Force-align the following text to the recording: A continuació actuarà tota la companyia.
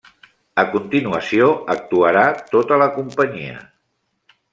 A 0.61 0.63
continuació 0.75 1.49
actuarà 1.73 2.23
tota 2.55 2.79
la 2.83 2.87
companyia. 2.97 3.61